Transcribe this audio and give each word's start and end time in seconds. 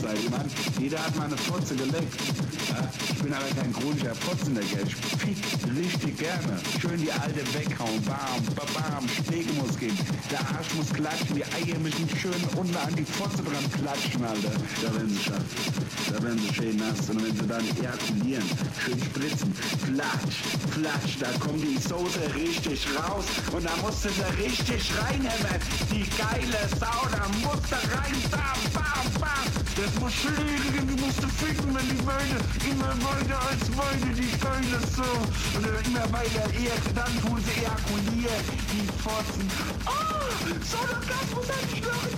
Seid. 0.00 0.18
Ich 0.18 0.30
meine, 0.30 0.48
jeder 0.80 1.02
hat 1.02 1.16
mal 1.16 1.24
eine 1.24 1.36
Fotze 1.36 1.74
geleckt. 1.74 2.14
Ja, 2.68 2.88
ich 3.10 3.22
bin 3.22 3.32
aber 3.32 3.48
kein 3.60 3.72
chronischer 3.72 4.14
Fotzenlecker. 4.14 4.80
Ich 4.86 4.94
fick 4.94 5.38
richtig 5.76 6.18
gerne. 6.18 6.58
Schön 6.80 7.00
die 7.00 7.12
alte 7.12 7.42
weghauen. 7.54 8.02
Bam, 8.04 8.42
bam, 8.54 8.66
bam. 8.74 9.04
Schläge 9.08 9.52
muss 9.54 9.76
gehen. 9.78 9.96
Der 10.30 10.40
Arsch 10.40 10.74
muss 10.74 10.92
klatschen. 10.92 11.36
Die 11.36 11.44
Eier 11.44 11.78
müssen 11.78 12.08
schön 12.16 12.40
unten 12.56 12.76
an 12.76 12.94
die 12.96 13.04
Fotze 13.04 13.42
dran 13.42 13.64
klatschen, 13.72 14.24
Alter. 14.24 14.52
Da 14.82 14.94
werden 14.94 15.10
sie 15.10 15.22
scharf. 15.22 15.44
Da 16.12 16.22
werden 16.22 16.38
sie 16.38 16.54
schön 16.54 16.76
nass. 16.76 17.10
Und 17.10 17.22
wenn 17.24 17.36
sie 17.36 17.46
dann 17.46 17.64
ejakulieren, 17.76 18.44
schön 18.84 19.00
spritzen. 19.02 19.54
Flatsch, 19.84 20.36
flatsch. 20.72 21.16
Da 21.20 21.30
kommt 21.38 21.62
die 21.62 21.78
Soße 21.78 22.34
richtig 22.34 22.86
raus. 22.96 23.24
Und 23.52 23.64
da 23.64 23.76
musst 23.82 24.04
du 24.04 24.08
sie 24.08 24.42
richtig 24.42 24.90
reinhämmern. 25.00 25.60
Die 25.90 26.06
geile 26.16 26.68
Sau, 26.80 27.08
da 27.10 27.26
musst 27.42 27.70
du 27.70 27.76
rein. 27.94 28.16
Bam. 28.30 28.75
Das 29.76 30.00
muss 30.00 30.14
schlägen, 30.14 30.88
die 30.88 31.00
musst 31.02 31.22
du 31.22 31.28
ficken, 31.28 31.74
wenn 31.74 31.86
die 31.86 32.02
Beine 32.02 32.40
immer 32.64 32.96
weiter 33.04 33.38
als 33.46 33.68
Beine, 33.76 34.14
die 34.14 34.32
geile 34.40 34.80
Sau. 34.96 35.04
Und 35.54 35.66
immer 35.86 36.10
weiter, 36.12 36.48
eher, 36.56 36.80
dann 36.94 37.12
tun 37.20 37.38
sie 37.44 37.60
ejakulieren, 37.60 38.44
die 38.72 38.88
Fotzen. 39.02 39.46
Oh, 39.84 39.92
so 40.64 40.78
eine 40.78 40.96
Orgasmus 40.96 41.46
hatte 41.46 41.68
ich 41.74 41.82
noch 41.82 42.15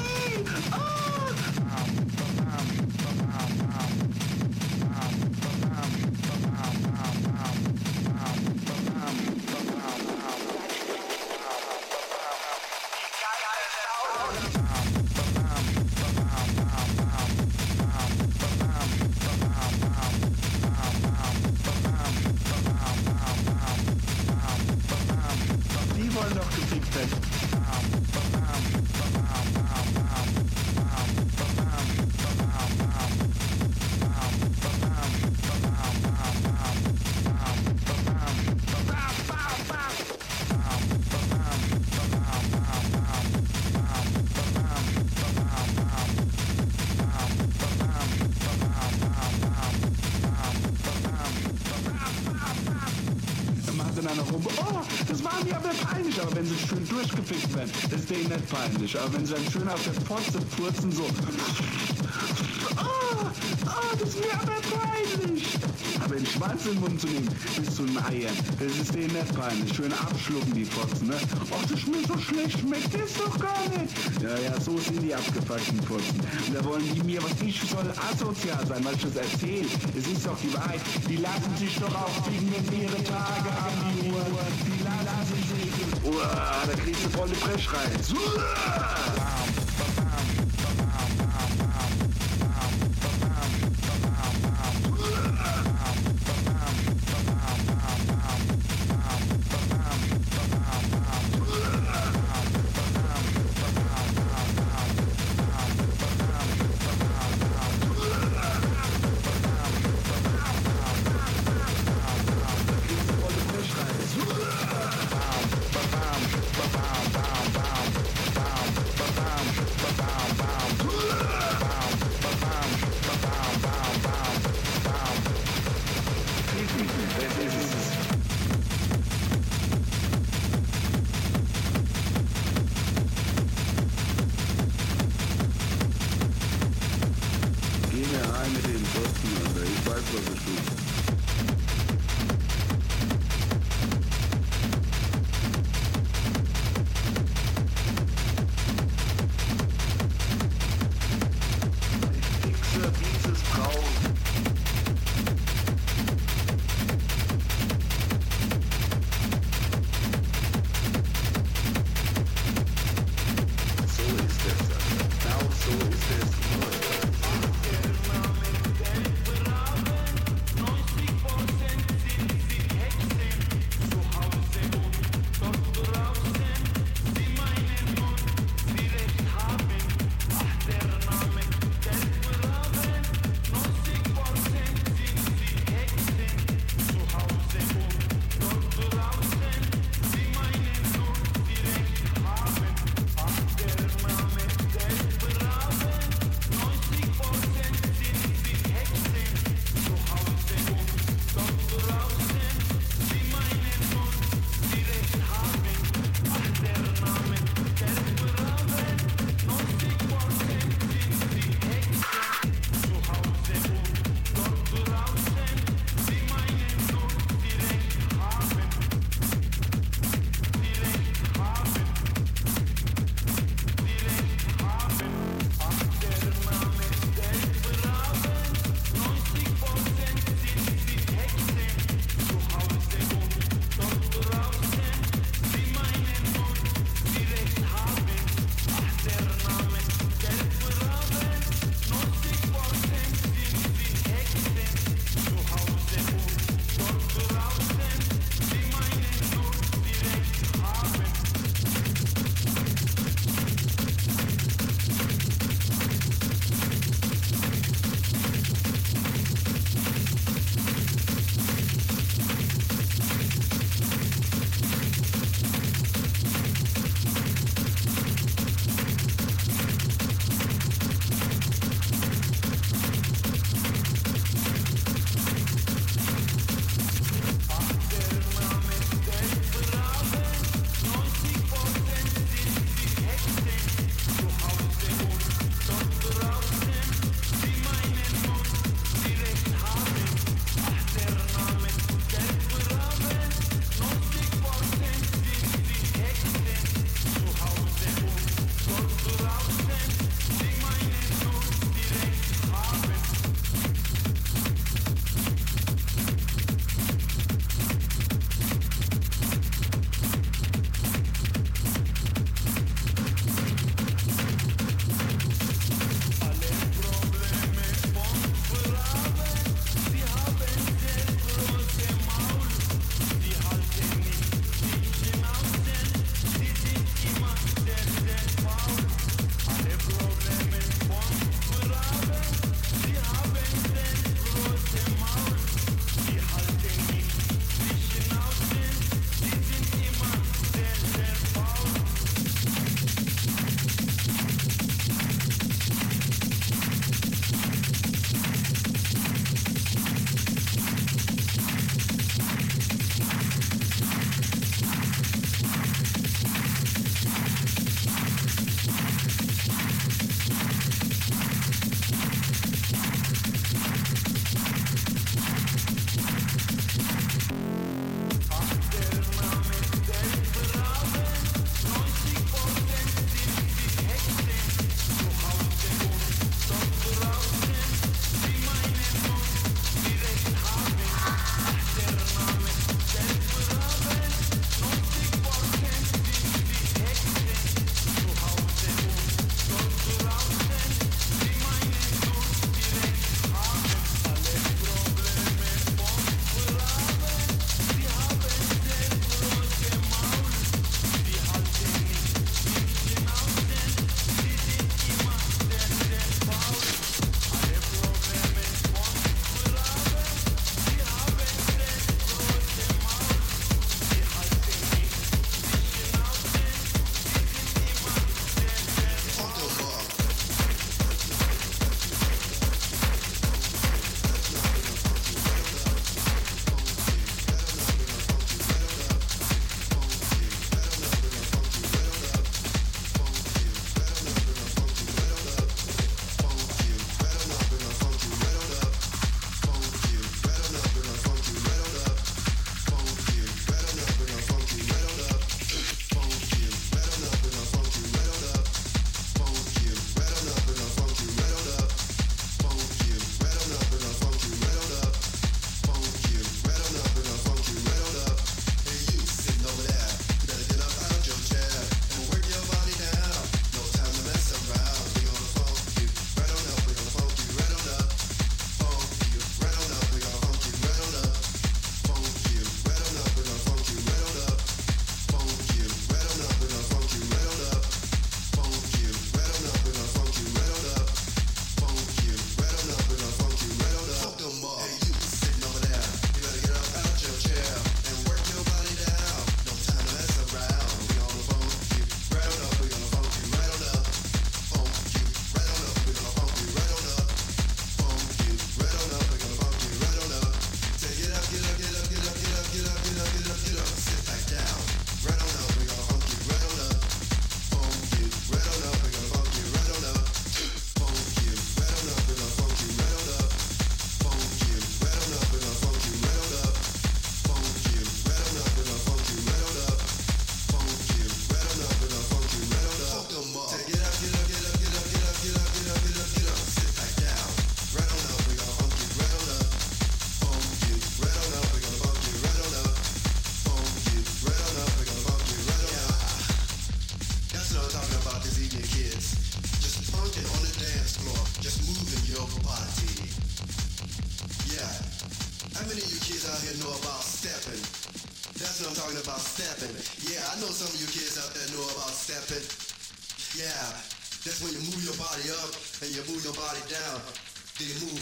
peinlich. 58.88 59.00
Aber 59.00 59.12
wenn 59.14 59.26
sie 59.26 59.34
dann 59.34 59.52
schön 59.52 59.68
auf 59.68 59.82
der 59.84 59.92
Pfotze 59.94 60.40
furzen, 60.56 60.92
so, 60.92 61.04
oh, 62.76 63.26
oh, 63.66 63.96
das 63.98 64.08
ist 64.08 64.20
mir 64.20 64.32
aber 64.34 64.60
peinlich. 64.62 65.44
Aber 66.04 66.14
den 66.14 66.26
Schwanz 66.26 66.64
in 66.64 66.72
den 66.72 66.80
Mund 66.80 67.00
zu 67.00 67.06
nehmen, 67.08 67.28
bis 67.56 67.74
zu 67.74 67.82
den 67.82 67.98
Eiern, 67.98 68.34
das 68.58 68.72
ist 68.72 68.94
denen 68.94 69.12
nicht 69.12 69.34
peinlich. 69.34 69.74
Schön 69.74 69.92
abschlucken, 69.92 70.54
die 70.54 70.64
Fotzen, 70.64 71.08
ne? 71.08 71.16
Ach, 71.50 71.66
das 71.68 71.80
schmeckt 71.80 72.06
so 72.06 72.18
schlecht, 72.18 72.58
schmeckt 72.60 72.94
das 72.94 73.12
doch 73.14 73.38
gar 73.38 73.62
nicht. 73.76 73.92
Ja, 74.22 74.38
ja, 74.38 74.60
so 74.60 74.78
sind 74.78 75.02
die 75.02 75.14
abgefuckten 75.14 75.82
Fotzen. 75.82 76.20
Und 76.46 76.54
da 76.54 76.64
wollen 76.64 76.84
die 76.94 77.02
mir, 77.02 77.22
was 77.22 77.34
ich 77.44 77.60
soll 77.60 77.92
asozial 78.10 78.64
sein, 78.66 78.84
weil 78.84 78.94
ich 78.94 79.02
das 79.02 79.16
erzähle. 79.16 79.66
Es 79.98 80.06
ist 80.06 80.26
doch 80.26 80.38
die 80.42 80.54
Wahrheit. 80.54 80.80
Die 81.08 81.16
lassen 81.16 81.56
sich 81.58 81.76
doch 81.78 81.94
auch 81.94 82.26
wenn 82.26 82.80
ihre 82.80 83.04
Tage 83.04 83.50
haben 83.52 83.98
die 84.00 84.10
Uhr. 84.10 84.24
Die 84.64 84.84
lassen 84.84 85.34
sich. 85.34 85.47
Uah, 86.08 86.66
da 86.66 86.72
kriegst 86.72 87.04
du 87.04 87.18
volle 87.18 87.34
Brechreiz. 87.34 88.10
Volle 88.10 89.57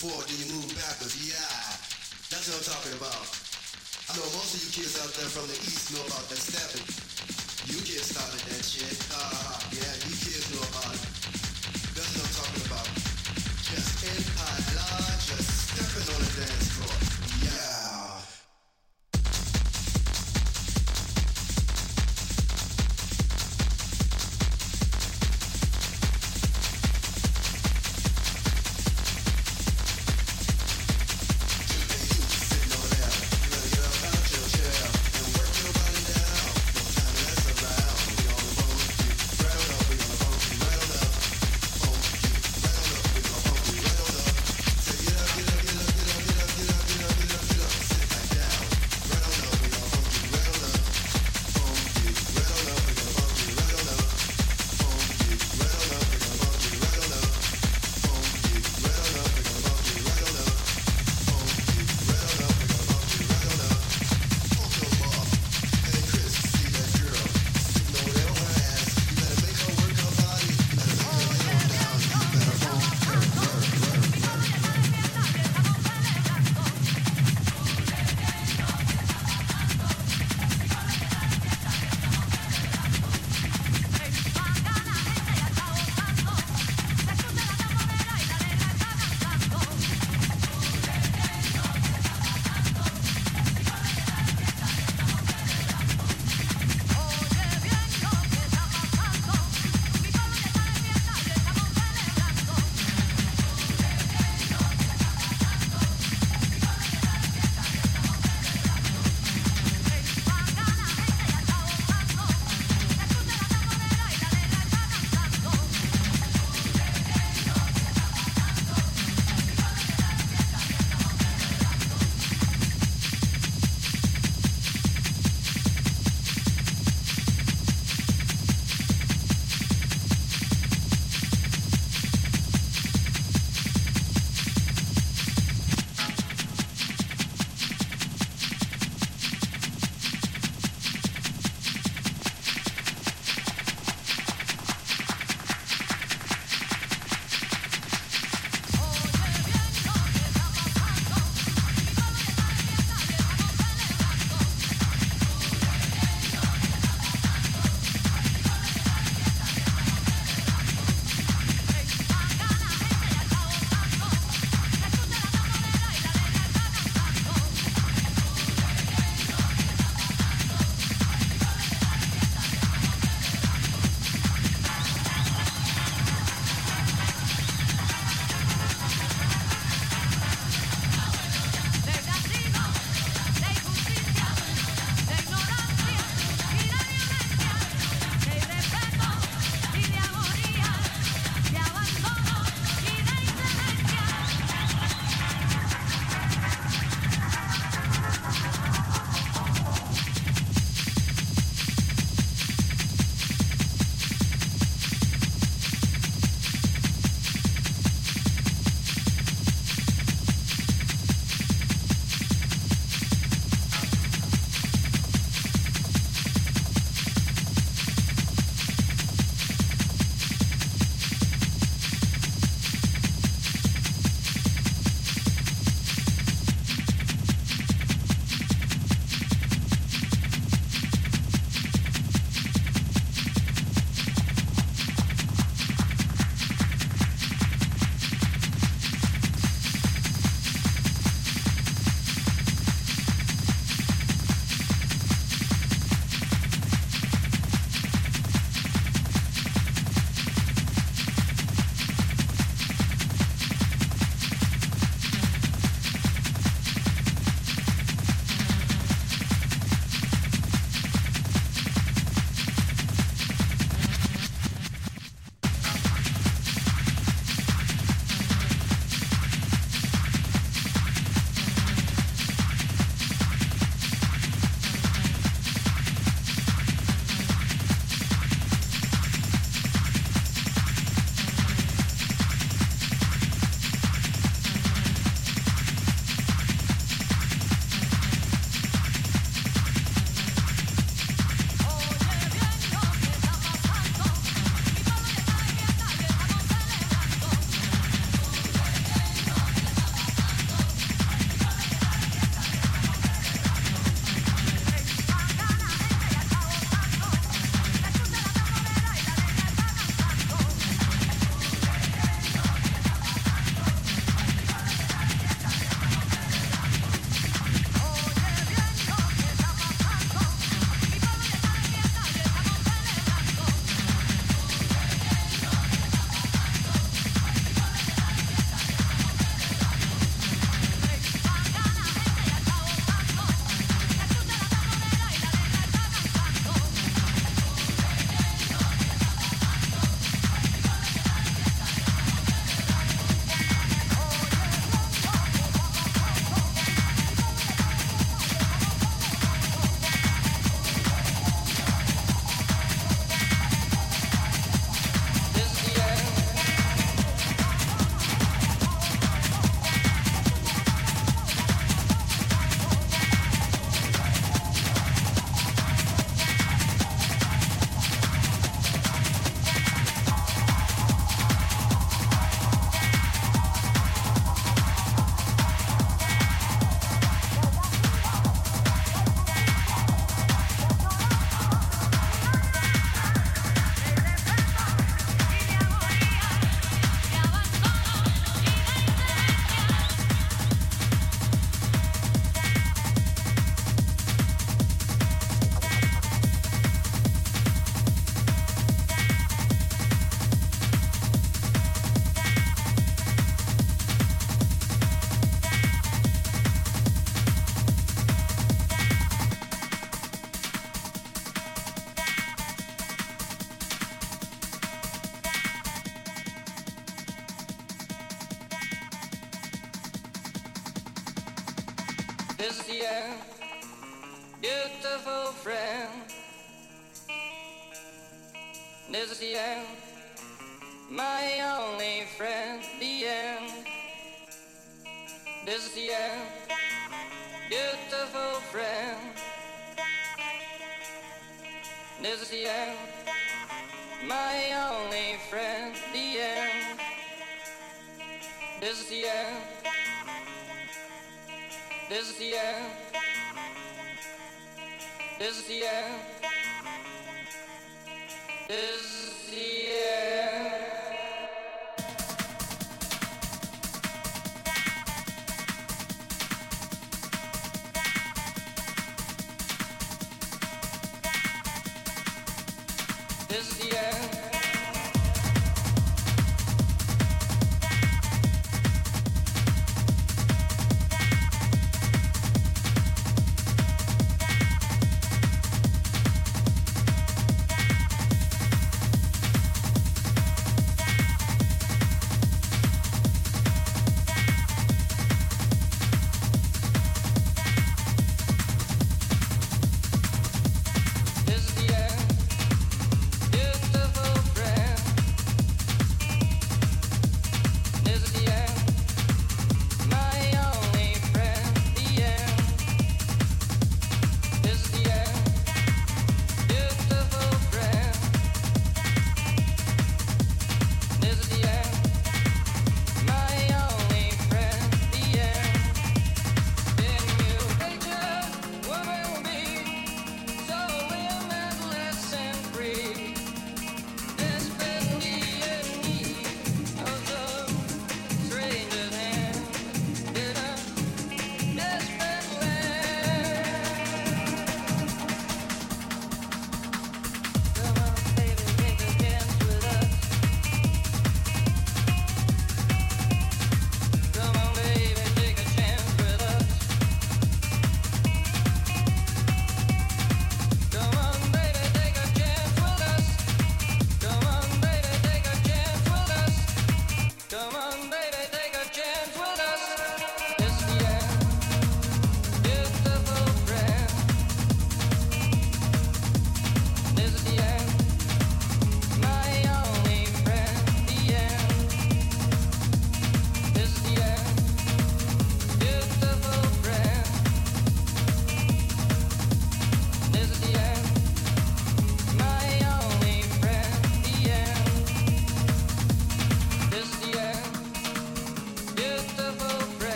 forward, 0.00 0.24
then 0.32 0.40
you 0.40 0.48
move 0.56 0.64
backwards. 0.80 1.12
Yeah, 1.20 1.36
that's 2.32 2.48
what 2.48 2.56
I'm 2.56 2.64
talking 2.72 2.96
about. 2.96 3.20
I 4.08 4.16
know 4.16 4.24
most 4.32 4.56
of 4.56 4.64
you 4.64 4.72
kids 4.80 4.96
out 4.96 5.12
there 5.12 5.28
from 5.28 5.44
the 5.44 5.60
east 5.60 5.92
know 5.92 6.00
about 6.08 6.24
that 6.32 6.40
stepping. 6.40 6.88
You 7.68 7.76
kids 7.84 8.08
started 8.08 8.40
that 8.48 8.64
shit. 8.64 8.96
Uh, 9.12 9.60
yeah, 9.76 9.92
you 10.08 10.16